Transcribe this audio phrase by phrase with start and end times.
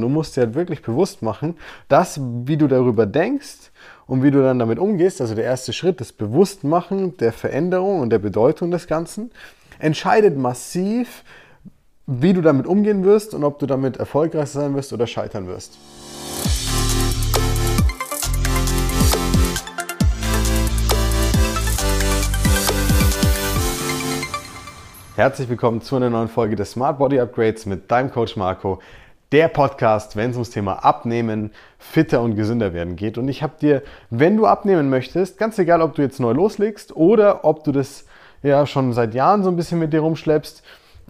[0.00, 1.56] Du musst dir halt wirklich bewusst machen,
[1.88, 3.72] dass, wie du darüber denkst
[4.06, 8.10] und wie du dann damit umgehst, also der erste Schritt, das Bewusstmachen der Veränderung und
[8.10, 9.32] der Bedeutung des Ganzen,
[9.80, 11.24] entscheidet massiv,
[12.06, 15.76] wie du damit umgehen wirst und ob du damit erfolgreich sein wirst oder scheitern wirst.
[25.16, 28.78] Herzlich willkommen zu einer neuen Folge des Smart Body Upgrades mit deinem Coach Marco
[29.32, 33.18] der Podcast, wenn es ums Thema Abnehmen, fitter und gesünder werden geht.
[33.18, 36.96] Und ich habe dir, wenn du abnehmen möchtest, ganz egal, ob du jetzt neu loslegst
[36.96, 38.06] oder ob du das
[38.42, 40.62] ja schon seit Jahren so ein bisschen mit dir rumschleppst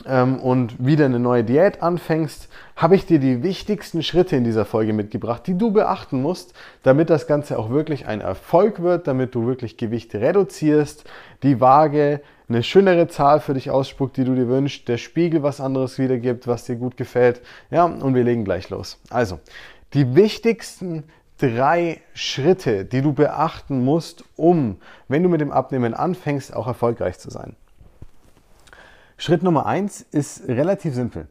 [0.07, 4.65] ähm, und wieder eine neue Diät anfängst, habe ich dir die wichtigsten Schritte in dieser
[4.65, 9.35] Folge mitgebracht, die du beachten musst, damit das Ganze auch wirklich ein Erfolg wird, damit
[9.35, 11.05] du wirklich Gewicht reduzierst,
[11.43, 15.61] die Waage eine schönere Zahl für dich ausspuckt, die du dir wünschst, der Spiegel was
[15.61, 17.43] anderes wiedergibt, was dir gut gefällt.
[17.71, 18.99] Ja, und wir legen gleich los.
[19.11, 19.41] Also,
[19.93, 21.05] die wichtigsten
[21.39, 24.77] drei Schritte, die du beachten musst, um,
[25.09, 27.55] wenn du mit dem Abnehmen anfängst, auch erfolgreich zu sein.
[29.17, 31.29] Schritt Nummer eins ist relativ simpel.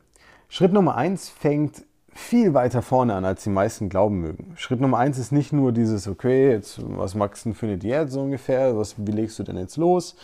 [0.50, 4.53] Schritt Nummer eins fängt viel weiter vorne an, als die meisten glauben mögen.
[4.56, 7.78] Schritt Nummer eins ist nicht nur dieses, okay, jetzt, was magst du denn für eine
[7.78, 10.16] Diät so ungefähr, was, wie legst du denn jetzt los,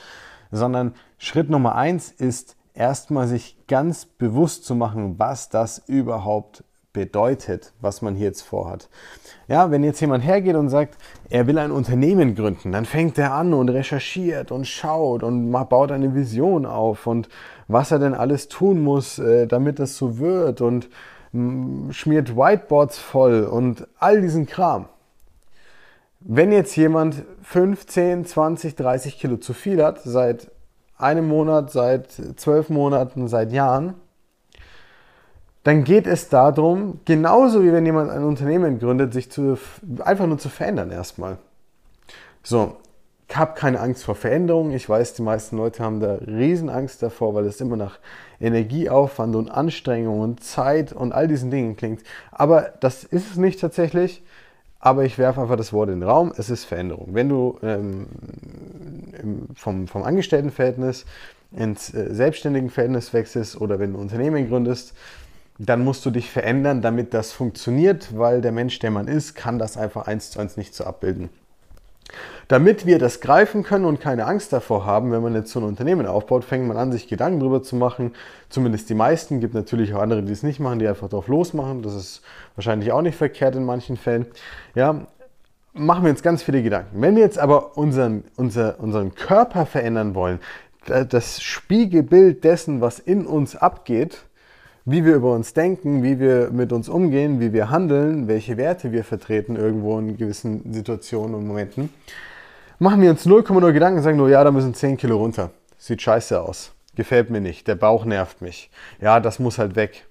[0.54, 7.74] sondern Schritt Nummer eins ist erstmal sich ganz bewusst zu machen, was das überhaupt bedeutet,
[7.82, 8.88] was man hier jetzt vorhat.
[9.48, 10.98] Ja, wenn jetzt jemand hergeht und sagt,
[11.30, 15.92] er will ein Unternehmen gründen, dann fängt er an und recherchiert und schaut und baut
[15.92, 17.30] eine Vision auf und
[17.68, 20.90] was er denn alles tun muss, äh, damit das so wird und
[21.32, 24.86] mm, schmiert Whiteboards voll und all diesen Kram.
[26.26, 30.50] Wenn jetzt jemand 15, 20, 30 Kilo zu viel hat, seit
[30.98, 33.96] einem Monat, seit zwölf Monaten, seit Jahren,
[35.64, 39.58] dann geht es darum, genauso wie wenn jemand ein Unternehmen gründet, sich zu,
[40.00, 41.38] einfach nur zu verändern erstmal.
[42.42, 42.78] So,
[43.28, 44.72] ich habe keine Angst vor Veränderung.
[44.72, 48.00] Ich weiß, die meisten Leute haben da Riesenangst davor, weil es immer nach
[48.40, 52.02] Energieaufwand und Anstrengung und Zeit und all diesen Dingen klingt.
[52.32, 54.24] Aber das ist es nicht tatsächlich
[54.86, 57.14] aber ich werfe einfach das Wort in den Raum, es ist Veränderung.
[57.14, 58.08] Wenn du ähm,
[59.56, 61.06] vom, vom Angestelltenverhältnis
[61.54, 64.94] ins äh, selbstständigen Verhältnis wechselst oder wenn du ein Unternehmen gründest,
[65.58, 69.58] dann musst du dich verändern, damit das funktioniert, weil der Mensch, der man ist, kann
[69.58, 71.30] das einfach eins zu eins nicht so abbilden.
[72.48, 75.66] Damit wir das greifen können und keine Angst davor haben, wenn man jetzt so ein
[75.66, 78.14] Unternehmen aufbaut, fängt man an, sich Gedanken darüber zu machen.
[78.50, 79.40] Zumindest die meisten.
[79.40, 81.82] Gibt natürlich auch andere, die es nicht machen, die einfach drauf losmachen.
[81.82, 82.22] Das ist
[82.56, 84.26] wahrscheinlich auch nicht verkehrt in manchen Fällen.
[84.76, 85.08] Ja,
[85.74, 87.02] machen wir uns ganz viele Gedanken.
[87.02, 90.40] Wenn wir jetzt aber unseren, unser, unseren Körper verändern wollen,
[90.86, 94.26] das Spiegelbild dessen, was in uns abgeht,
[94.86, 98.92] wie wir über uns denken, wie wir mit uns umgehen, wie wir handeln, welche Werte
[98.92, 101.90] wir vertreten irgendwo in gewissen Situationen und Momenten,
[102.80, 105.52] machen wir uns 0,0 Gedanken und sagen nur, ja, da müssen 10 Kilo runter.
[105.78, 106.74] Sieht scheiße aus.
[106.96, 107.68] Gefällt mir nicht.
[107.68, 108.70] Der Bauch nervt mich.
[109.02, 110.06] Ja, das muss halt weg.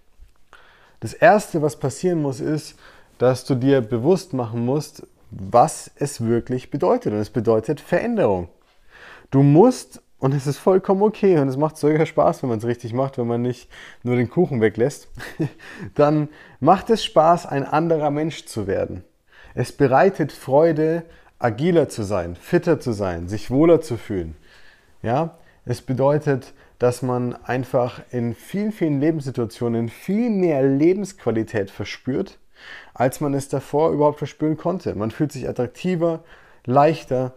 [1.00, 2.78] Das Erste, was passieren muss, ist,
[3.18, 7.12] dass du dir bewusst machen musst, was es wirklich bedeutet.
[7.12, 8.48] Und es bedeutet Veränderung.
[9.30, 12.64] Du musst und es ist vollkommen okay und es macht sogar Spaß, wenn man es
[12.64, 13.68] richtig macht, wenn man nicht
[14.04, 15.08] nur den Kuchen weglässt.
[15.96, 16.28] Dann
[16.60, 19.02] macht es Spaß, ein anderer Mensch zu werden.
[19.56, 21.02] Es bereitet Freude,
[21.40, 24.36] agiler zu sein, fitter zu sein, sich wohler zu fühlen.
[25.02, 32.38] Ja, es bedeutet, dass man einfach in vielen, vielen Lebenssituationen viel mehr Lebensqualität verspürt,
[32.94, 34.94] als man es davor überhaupt verspüren konnte.
[34.94, 36.22] Man fühlt sich attraktiver,
[36.64, 37.34] leichter,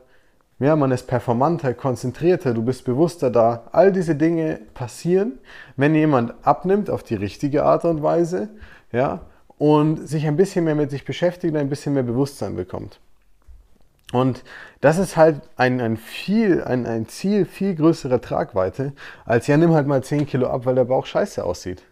[0.59, 3.67] ja, man ist performanter, konzentrierter, du bist bewusster da.
[3.71, 5.39] All diese Dinge passieren,
[5.75, 8.49] wenn jemand abnimmt auf die richtige Art und Weise,
[8.91, 9.21] ja,
[9.57, 12.99] und sich ein bisschen mehr mit sich beschäftigt, ein bisschen mehr Bewusstsein bekommt.
[14.13, 14.43] Und
[14.81, 18.93] das ist halt ein, ein, viel, ein, ein Ziel viel größerer Tragweite,
[19.25, 21.83] als ja, nimm halt mal 10 Kilo ab, weil der Bauch scheiße aussieht.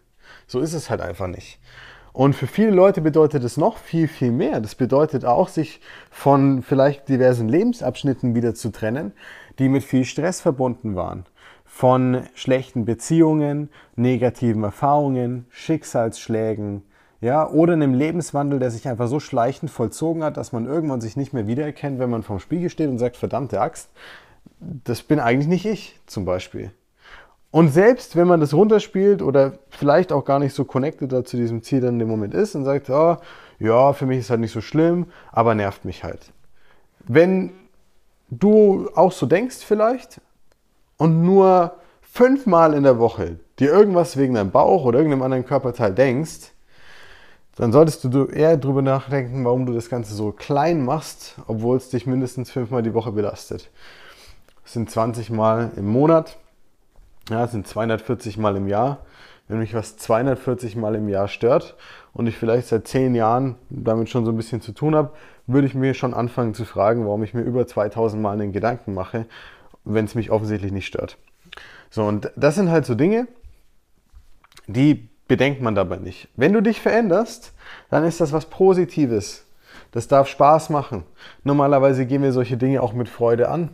[0.46, 1.58] So ist es halt einfach nicht.
[2.14, 4.60] Und für viele Leute bedeutet es noch viel, viel mehr.
[4.60, 5.80] Das bedeutet auch, sich
[6.12, 9.12] von vielleicht diversen Lebensabschnitten wieder zu trennen,
[9.58, 11.26] die mit viel Stress verbunden waren.
[11.64, 16.84] Von schlechten Beziehungen, negativen Erfahrungen, Schicksalsschlägen,
[17.20, 21.16] ja, oder einem Lebenswandel, der sich einfach so schleichend vollzogen hat, dass man irgendwann sich
[21.16, 23.90] nicht mehr wiedererkennt, wenn man vorm Spiegel steht und sagt, verdammte Axt,
[24.60, 26.70] das bin eigentlich nicht ich zum Beispiel.
[27.54, 31.62] Und selbst wenn man das runterspielt oder vielleicht auch gar nicht so connected zu diesem
[31.62, 33.16] Ziel dann im Moment ist und sagt, oh,
[33.60, 36.32] ja, für mich ist halt nicht so schlimm, aber nervt mich halt.
[37.06, 37.52] Wenn
[38.28, 40.20] du auch so denkst vielleicht
[40.96, 45.94] und nur fünfmal in der Woche dir irgendwas wegen deinem Bauch oder irgendeinem anderen Körperteil
[45.94, 46.50] denkst,
[47.54, 51.88] dann solltest du eher darüber nachdenken, warum du das Ganze so klein machst, obwohl es
[51.88, 53.70] dich mindestens fünfmal die Woche belastet.
[54.64, 56.36] Das sind 20 Mal im Monat,
[57.30, 58.98] ja, sind 240 Mal im Jahr.
[59.48, 61.76] Wenn mich was 240 Mal im Jahr stört
[62.14, 65.10] und ich vielleicht seit 10 Jahren damit schon so ein bisschen zu tun habe,
[65.46, 68.94] würde ich mir schon anfangen zu fragen, warum ich mir über 2000 Mal einen Gedanken
[68.94, 69.26] mache,
[69.84, 71.18] wenn es mich offensichtlich nicht stört.
[71.90, 73.28] So, und das sind halt so Dinge,
[74.66, 76.28] die bedenkt man dabei nicht.
[76.36, 77.52] Wenn du dich veränderst,
[77.90, 79.46] dann ist das was Positives.
[79.92, 81.04] Das darf Spaß machen.
[81.44, 83.70] Normalerweise gehen wir solche Dinge auch mit Freude an.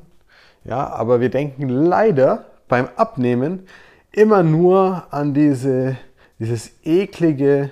[0.64, 3.66] Ja, aber wir denken leider beim Abnehmen
[4.12, 5.98] immer nur an diese,
[6.38, 7.70] dieses eklige,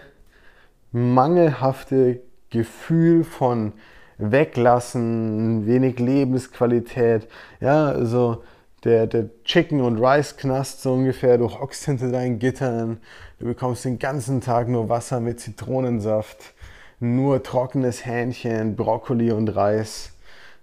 [0.92, 3.72] mangelhafte Gefühl von
[4.18, 7.28] Weglassen, wenig Lebensqualität.
[7.60, 8.42] Ja, also
[8.84, 11.38] der, der Chicken- und Rice-Knast so ungefähr.
[11.38, 12.98] Du hockst hinter deinen Gittern,
[13.38, 16.54] du bekommst den ganzen Tag nur Wasser mit Zitronensaft,
[17.00, 20.17] nur trockenes Hähnchen, Brokkoli und Reis.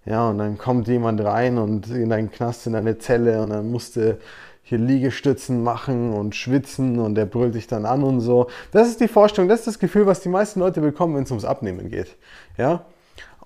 [0.06, 3.72] Ja, und dann kommt jemand rein und in deinen Knast, in deine Zelle und dann
[3.72, 4.18] musst du
[4.62, 8.48] hier Liegestützen machen und schwitzen und der brüllt dich dann an und so.
[8.72, 11.31] Das ist die Vorstellung, das ist das Gefühl, was die meisten Leute bekommen, wenn es
[11.31, 12.16] ums Abnehmen geht.
[12.57, 12.86] Ja?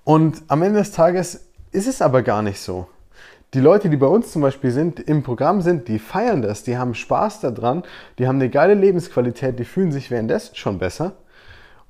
[0.04, 2.86] Und am Ende des Tages ist es aber gar nicht so
[3.54, 6.78] die Leute, die bei uns zum Beispiel sind, im Programm sind, die feiern das, die
[6.78, 7.82] haben Spaß daran,
[8.18, 11.14] die haben eine geile Lebensqualität, die fühlen sich währenddessen schon besser,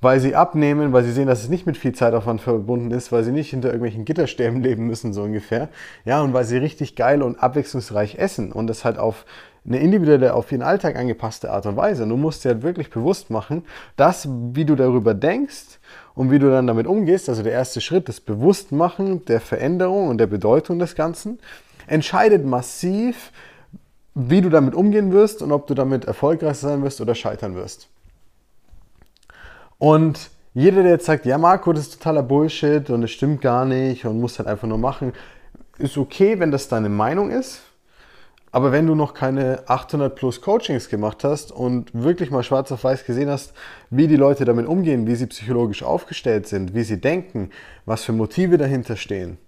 [0.01, 3.23] weil sie abnehmen, weil sie sehen, dass es nicht mit viel Zeitaufwand verbunden ist, weil
[3.23, 5.69] sie nicht hinter irgendwelchen Gitterstäben leben müssen, so ungefähr.
[6.05, 9.27] Ja, und weil sie richtig geil und abwechslungsreich essen und das halt auf
[9.67, 12.07] eine individuelle, auf ihren Alltag angepasste Art und Weise.
[12.07, 13.65] Du musst dir halt wirklich bewusst machen,
[13.97, 15.79] dass, wie du darüber denkst
[16.15, 20.19] und wie du dann damit umgehst, also der erste Schritt, das Bewusstmachen der Veränderung und
[20.19, 21.39] der Bedeutung des Ganzen,
[21.87, 23.33] entscheidet massiv,
[24.15, 27.89] wie du damit umgehen wirst und ob du damit erfolgreich sein wirst oder scheitern wirst.
[29.81, 33.65] Und jeder, der jetzt sagt, ja Marco, das ist totaler Bullshit und es stimmt gar
[33.65, 35.15] nicht und musst halt einfach nur machen,
[35.79, 37.63] ist okay, wenn das deine Meinung ist.
[38.53, 42.85] Aber wenn du noch keine 800 plus Coachings gemacht hast und wirklich mal schwarz auf
[42.85, 43.55] weiß gesehen hast,
[43.89, 47.51] wie die Leute damit umgehen, wie sie psychologisch aufgestellt sind, wie sie denken,
[47.87, 49.39] was für Motive dahinter stehen,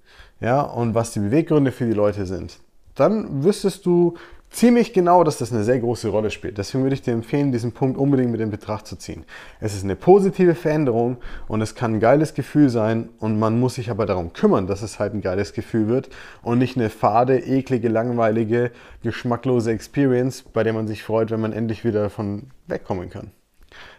[0.40, 2.58] ja, und was die Beweggründe für die Leute sind,
[2.94, 4.14] dann wüsstest du
[4.52, 6.58] ziemlich genau, dass das eine sehr große Rolle spielt.
[6.58, 9.25] Deswegen würde ich dir empfehlen, diesen Punkt unbedingt mit in Betracht zu ziehen.
[9.60, 11.16] Es ist eine positive Veränderung
[11.49, 14.82] und es kann ein geiles Gefühl sein und man muss sich aber darum kümmern, dass
[14.82, 16.10] es halt ein geiles Gefühl wird
[16.43, 18.70] und nicht eine fade, eklige, langweilige,
[19.02, 23.31] geschmacklose Experience, bei der man sich freut, wenn man endlich wieder davon wegkommen kann.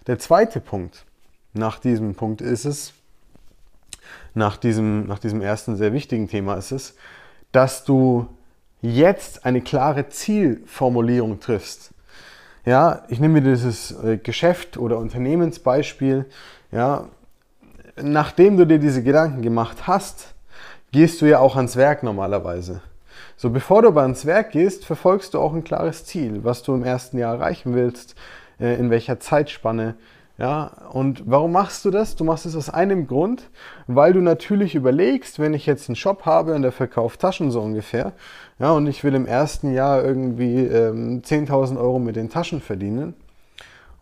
[0.08, 1.06] Der zweite Punkt
[1.54, 2.94] nach diesem Punkt ist es,
[4.36, 6.96] nach diesem, nach diesem ersten sehr wichtigen Thema ist es,
[7.52, 8.28] dass du
[8.84, 11.92] jetzt eine klare Zielformulierung triffst.
[12.66, 16.26] Ja, ich nehme mir dieses äh, Geschäft oder Unternehmensbeispiel.
[16.72, 17.08] Ja,
[18.02, 20.34] nachdem du dir diese Gedanken gemacht hast,
[20.92, 22.82] gehst du ja auch ans Werk normalerweise.
[23.38, 26.76] So, bevor du aber ans Werk gehst, verfolgst du auch ein klares Ziel, was du
[26.76, 28.16] im ersten Jahr erreichen willst,
[28.60, 29.96] äh, in welcher Zeitspanne.
[30.40, 32.16] Ja, und warum machst du das?
[32.16, 33.52] Du machst es aus einem Grund,
[33.86, 37.62] weil du natürlich überlegst, wenn ich jetzt einen Shop habe und der verkauft Taschen so
[37.62, 38.14] ungefähr,
[38.58, 43.14] ja, und ich will im ersten Jahr irgendwie ähm, 10.000 Euro mit den Taschen verdienen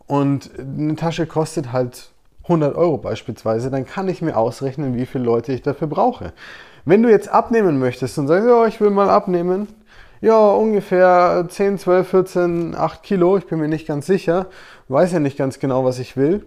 [0.06, 2.10] und eine Tasche kostet halt
[2.44, 6.32] 100 Euro beispielsweise, dann kann ich mir ausrechnen, wie viele Leute ich dafür brauche.
[6.84, 9.68] Wenn du jetzt abnehmen möchtest und sagst, ja, ich will mal abnehmen,
[10.22, 14.46] ja, ungefähr 10, 12, 14, 8 Kilo, ich bin mir nicht ganz sicher,
[14.88, 16.46] weiß ja nicht ganz genau, was ich will.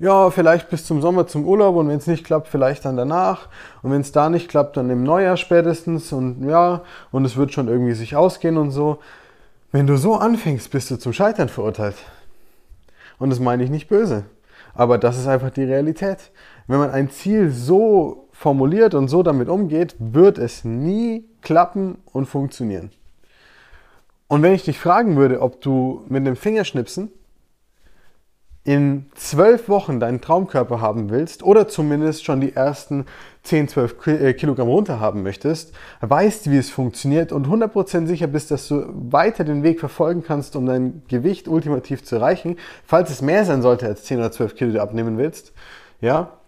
[0.00, 3.48] Ja, vielleicht bis zum Sommer zum Urlaub und wenn es nicht klappt, vielleicht dann danach.
[3.82, 7.52] Und wenn es da nicht klappt, dann im Neujahr spätestens und ja, und es wird
[7.52, 8.98] schon irgendwie sich ausgehen und so.
[9.70, 11.96] Wenn du so anfängst, bist du zum Scheitern verurteilt.
[13.18, 14.24] Und das meine ich nicht böse.
[14.74, 16.32] Aber das ist einfach die Realität.
[16.66, 22.26] Wenn man ein Ziel so formuliert und so damit umgeht, wird es nie klappen und
[22.26, 22.90] funktionieren.
[24.28, 27.10] Und wenn ich dich fragen würde, ob du mit dem Fingerschnipsen
[28.62, 33.06] in zwölf Wochen deinen Traumkörper haben willst oder zumindest schon die ersten
[33.42, 38.50] 10, 12 äh, Kilogramm runter haben möchtest, weißt, wie es funktioniert und 100% sicher bist,
[38.50, 43.22] dass du weiter den Weg verfolgen kannst, um dein Gewicht ultimativ zu erreichen, falls es
[43.22, 45.52] mehr sein sollte als 10 oder 12 Kilo, die du abnehmen willst,
[46.02, 46.39] ja,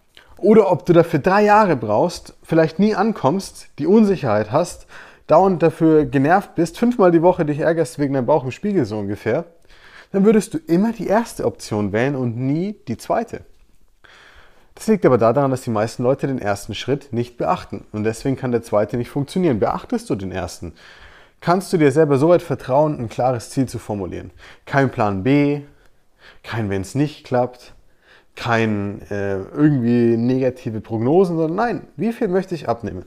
[0.43, 4.85] oder ob du dafür drei Jahre brauchst, vielleicht nie ankommst, die Unsicherheit hast,
[5.27, 8.99] dauernd dafür genervt bist, fünfmal die Woche dich ärgerst wegen deinem Bauch im Spiegel so
[8.99, 9.45] ungefähr,
[10.11, 13.41] dann würdest du immer die erste Option wählen und nie die zweite.
[14.75, 18.35] Das liegt aber daran, dass die meisten Leute den ersten Schritt nicht beachten und deswegen
[18.35, 19.59] kann der zweite nicht funktionieren.
[19.59, 20.73] Beachtest du den ersten,
[21.41, 24.31] kannst du dir selber so weit vertrauen, ein klares Ziel zu formulieren.
[24.65, 25.61] Kein Plan B,
[26.41, 27.73] kein wenn es nicht klappt,
[28.35, 33.05] kein äh, irgendwie negative Prognosen, sondern nein, wie viel möchte ich abnehmen?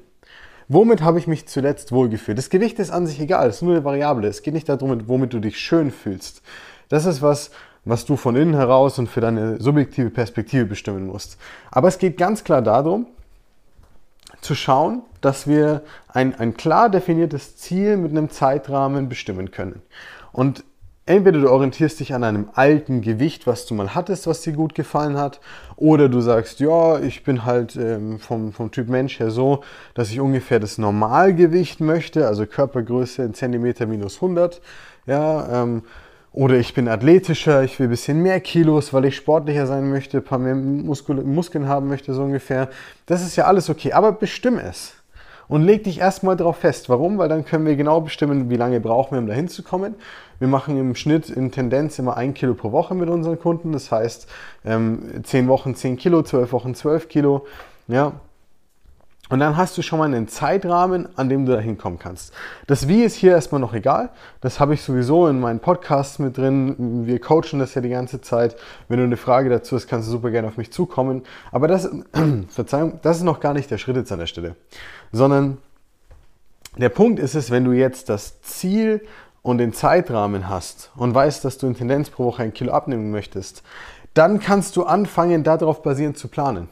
[0.68, 2.38] Womit habe ich mich zuletzt wohlgefühlt?
[2.38, 4.26] Das Gewicht ist an sich egal, es ist nur eine Variable.
[4.26, 6.42] Es geht nicht darum, womit du dich schön fühlst.
[6.88, 7.50] Das ist was,
[7.84, 11.38] was du von innen heraus und für deine subjektive Perspektive bestimmen musst.
[11.70, 13.06] Aber es geht ganz klar darum,
[14.40, 19.82] zu schauen, dass wir ein, ein klar definiertes Ziel mit einem Zeitrahmen bestimmen können.
[20.32, 20.64] Und
[21.06, 24.74] entweder du orientierst dich an einem alten Gewicht, was du mal hattest, was dir gut
[24.74, 25.40] gefallen hat,
[25.76, 29.62] oder du sagst, ja, ich bin halt ähm, vom, vom Typ Mensch her so,
[29.94, 34.60] dass ich ungefähr das Normalgewicht möchte, also Körpergröße in Zentimeter minus 100,
[35.06, 35.82] ja, ähm,
[36.32, 40.18] oder ich bin athletischer, ich will ein bisschen mehr Kilos, weil ich sportlicher sein möchte,
[40.18, 42.68] ein paar mehr Muskul Muskeln haben möchte, so ungefähr.
[43.06, 44.92] Das ist ja alles okay, aber bestimm es.
[45.48, 46.88] Und leg dich erstmal darauf fest.
[46.88, 47.18] Warum?
[47.18, 49.94] Weil dann können wir genau bestimmen, wie lange brauchen wir, um dahin zu kommen.
[50.38, 53.72] Wir machen im Schnitt in Tendenz immer ein Kilo pro Woche mit unseren Kunden.
[53.72, 54.28] Das heißt,
[54.64, 57.46] ähm, 10 Wochen 10 Kilo, 12 Wochen 12 Kilo.
[57.88, 58.12] Ja,
[59.28, 62.32] und dann hast du schon mal einen Zeitrahmen, an dem du da hinkommen kannst.
[62.66, 64.10] Das Wie ist hier erstmal noch egal.
[64.40, 67.06] Das habe ich sowieso in meinen Podcasts mit drin.
[67.06, 68.56] Wir coachen das ja die ganze Zeit.
[68.88, 71.22] Wenn du eine Frage dazu hast, kannst du super gerne auf mich zukommen.
[71.50, 71.90] Aber das,
[72.48, 74.54] Verzeihung, das ist noch gar nicht der Schritt jetzt an der Stelle.
[75.10, 75.58] Sondern
[76.76, 79.04] der Punkt ist es, wenn du jetzt das Ziel
[79.42, 83.10] und den Zeitrahmen hast und weißt, dass du in Tendenz pro Woche ein Kilo abnehmen
[83.10, 83.62] möchtest,
[84.12, 86.68] dann kannst du anfangen, darauf basierend zu planen.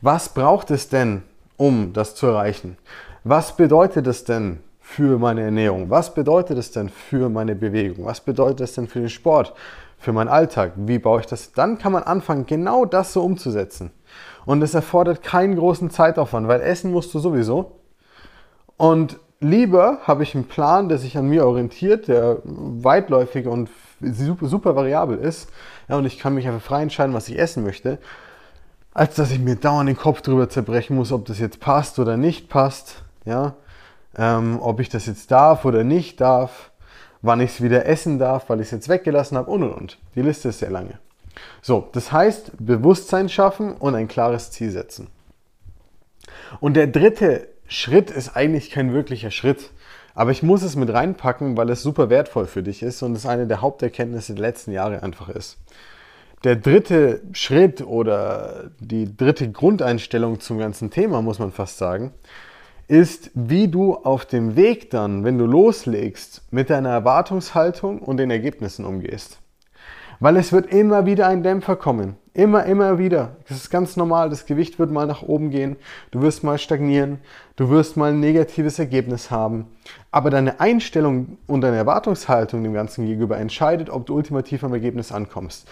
[0.00, 1.22] Was braucht es denn,
[1.56, 2.76] um das zu erreichen.
[3.24, 5.90] Was bedeutet es denn für meine Ernährung?
[5.90, 8.04] Was bedeutet es denn für meine Bewegung?
[8.04, 9.52] Was bedeutet es denn für den Sport?
[9.98, 10.72] Für meinen Alltag?
[10.76, 11.52] Wie baue ich das?
[11.52, 13.90] Dann kann man anfangen, genau das so umzusetzen.
[14.44, 17.80] Und es erfordert keinen großen Zeitaufwand, weil essen musst du sowieso.
[18.76, 23.70] Und lieber habe ich einen Plan, der sich an mir orientiert, der weitläufig und
[24.00, 25.48] super, super variabel ist.
[25.88, 27.98] Ja, und ich kann mich einfach frei entscheiden, was ich essen möchte
[28.96, 32.16] als dass ich mir dauernd den Kopf drüber zerbrechen muss, ob das jetzt passt oder
[32.16, 33.54] nicht passt, ja,
[34.16, 36.70] ähm, ob ich das jetzt darf oder nicht darf,
[37.20, 39.98] wann ich es wieder essen darf, weil ich es jetzt weggelassen habe und und und.
[40.14, 40.98] Die Liste ist sehr lange.
[41.60, 45.08] So, das heißt, Bewusstsein schaffen und ein klares Ziel setzen.
[46.60, 49.72] Und der dritte Schritt ist eigentlich kein wirklicher Schritt,
[50.14, 53.26] aber ich muss es mit reinpacken, weil es super wertvoll für dich ist und es
[53.26, 55.58] eine der Haupterkenntnisse der letzten Jahre einfach ist.
[56.46, 62.12] Der dritte Schritt oder die dritte Grundeinstellung zum ganzen Thema, muss man fast sagen,
[62.86, 68.30] ist, wie du auf dem Weg dann, wenn du loslegst, mit deiner Erwartungshaltung und den
[68.30, 69.40] Ergebnissen umgehst.
[70.20, 72.14] Weil es wird immer wieder ein Dämpfer kommen.
[72.32, 73.36] Immer, immer wieder.
[73.48, 74.30] Das ist ganz normal.
[74.30, 75.74] Das Gewicht wird mal nach oben gehen.
[76.12, 77.18] Du wirst mal stagnieren.
[77.56, 79.66] Du wirst mal ein negatives Ergebnis haben.
[80.12, 85.10] Aber deine Einstellung und deine Erwartungshaltung dem Ganzen gegenüber entscheidet, ob du ultimativ am Ergebnis
[85.10, 85.66] ankommst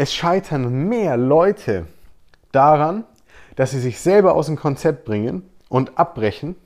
[0.00, 1.84] es scheitern mehr Leute
[2.52, 3.04] daran,
[3.56, 6.56] dass sie sich selber aus dem Konzept bringen und abbrechen,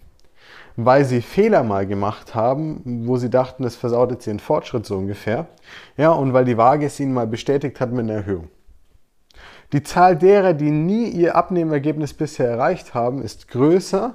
[0.76, 4.96] weil sie Fehler mal gemacht haben, wo sie dachten, es versaut jetzt ihren Fortschritt so
[4.96, 5.48] ungefähr.
[5.96, 8.50] Ja, und weil die Waage es ihnen mal bestätigt hat mit einer Erhöhung.
[9.72, 14.14] Die Zahl derer, die nie ihr Abnehmergebnis bisher erreicht haben, ist größer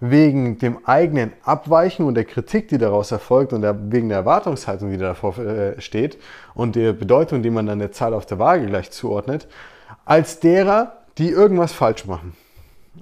[0.00, 4.90] wegen dem eigenen Abweichen und der Kritik, die daraus erfolgt und der, wegen der Erwartungshaltung,
[4.90, 6.18] die davor äh, steht
[6.54, 9.48] und der Bedeutung, die man dann der Zahl auf der Waage gleich zuordnet,
[10.04, 12.34] als derer, die irgendwas falsch machen.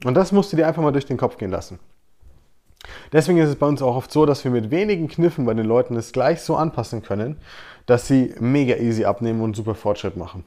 [0.05, 1.79] Und das musst du dir einfach mal durch den Kopf gehen lassen.
[3.13, 5.67] Deswegen ist es bei uns auch oft so, dass wir mit wenigen Kniffen bei den
[5.67, 7.37] Leuten es gleich so anpassen können,
[7.87, 10.45] dass sie mega easy abnehmen und super Fortschritt machen.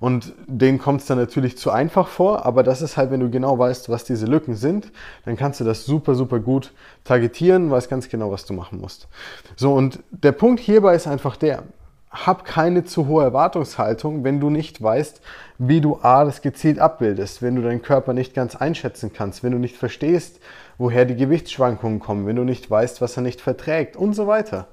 [0.00, 3.30] Und denen kommt es dann natürlich zu einfach vor, aber das ist halt, wenn du
[3.30, 4.90] genau weißt, was diese Lücken sind,
[5.26, 6.72] dann kannst du das super, super gut
[7.04, 9.08] targetieren, weißt ganz genau, was du machen musst.
[9.56, 11.64] So, und der Punkt hierbei ist einfach der,
[12.10, 15.20] hab keine zu hohe Erwartungshaltung, wenn du nicht weißt,
[15.58, 19.52] wie du A, das gezielt abbildest, wenn du deinen Körper nicht ganz einschätzen kannst, wenn
[19.52, 20.40] du nicht verstehst,
[20.78, 24.66] woher die Gewichtsschwankungen kommen, wenn du nicht weißt, was er nicht verträgt und so weiter.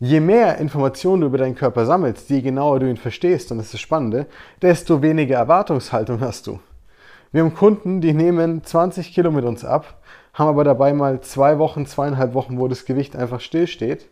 [0.00, 3.66] Je mehr Informationen du über deinen Körper sammelst, je genauer du ihn verstehst, und das
[3.66, 4.26] ist das Spannende,
[4.60, 6.58] desto weniger Erwartungshaltung hast du.
[7.30, 10.00] Wir haben Kunden, die nehmen 20 Kilo mit uns ab,
[10.34, 14.08] haben aber dabei mal zwei Wochen, zweieinhalb Wochen, wo das Gewicht einfach stillsteht,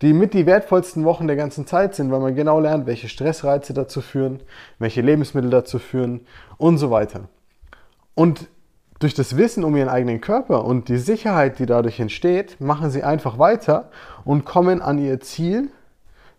[0.00, 3.74] die mit die wertvollsten Wochen der ganzen Zeit sind, weil man genau lernt, welche Stressreize
[3.74, 4.40] dazu führen,
[4.78, 6.26] welche Lebensmittel dazu führen
[6.56, 7.28] und so weiter.
[8.14, 8.48] Und
[8.98, 13.02] durch das Wissen um ihren eigenen Körper und die Sicherheit, die dadurch entsteht, machen sie
[13.02, 13.90] einfach weiter
[14.24, 15.70] und kommen an ihr Ziel,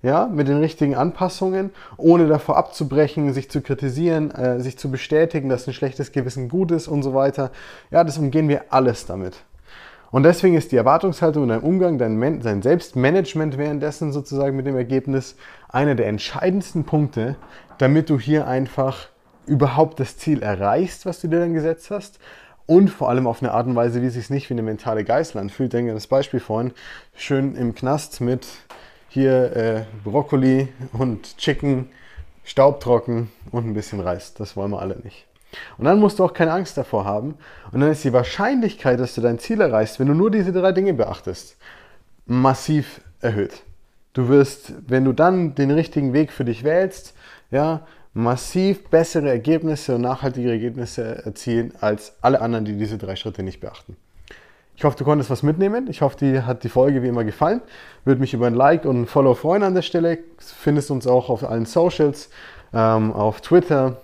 [0.04, 5.50] ja, mit den richtigen Anpassungen, ohne davor abzubrechen, sich zu kritisieren, äh, sich zu bestätigen,
[5.50, 7.52] dass ein schlechtes Gewissen gut ist und so weiter.
[7.90, 9.38] Ja, das umgehen wir alles damit.
[10.10, 14.78] Und deswegen ist die Erwartungshaltung und dein Umgang, dein, dein Selbstmanagement währenddessen sozusagen mit dem
[14.78, 15.36] Ergebnis
[15.68, 17.36] einer der entscheidendsten Punkte,
[17.78, 19.10] damit du hier einfach
[19.48, 22.20] überhaupt das Ziel erreichst, was du dir dann gesetzt hast.
[22.68, 25.04] Und vor allem auf eine Art und Weise, wie es sich nicht wie eine mentale
[25.04, 25.74] Geißel anfühlt.
[25.74, 26.74] Denke an das Beispiel vorhin,
[27.16, 28.46] schön im Knast mit
[29.10, 31.90] hier äh, Brokkoli und Chicken,
[32.44, 34.34] staubtrocken und ein bisschen Reis.
[34.34, 35.26] Das wollen wir alle nicht.
[35.78, 37.36] Und dann musst du auch keine Angst davor haben.
[37.72, 40.72] Und dann ist die Wahrscheinlichkeit, dass du dein Ziel erreichst, wenn du nur diese drei
[40.72, 41.58] Dinge beachtest,
[42.26, 43.64] massiv erhöht.
[44.14, 47.14] Du wirst, wenn du dann den richtigen Weg für dich wählst,
[47.52, 47.86] ja,
[48.18, 53.60] massiv bessere Ergebnisse und nachhaltige Ergebnisse erzielen als alle anderen, die diese drei Schritte nicht
[53.60, 53.96] beachten.
[54.76, 55.88] Ich hoffe, du konntest was mitnehmen.
[55.90, 57.62] Ich hoffe, dir hat die Folge wie immer gefallen.
[58.06, 60.20] Würde mich über ein Like und ein Follow freuen an der Stelle.
[60.40, 62.30] Findest uns auch auf allen Socials,
[62.74, 63.98] ähm, auf Twitter,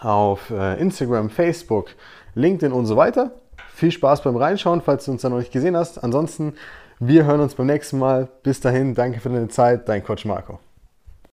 [0.00, 1.90] auf äh, Instagram, Facebook,
[2.34, 3.32] LinkedIn und so weiter.
[3.74, 6.02] Viel Spaß beim Reinschauen, falls du uns da noch nicht gesehen hast.
[6.02, 6.54] Ansonsten,
[7.00, 8.28] wir hören uns beim nächsten Mal.
[8.42, 10.58] Bis dahin, danke für deine Zeit, dein Coach Marco.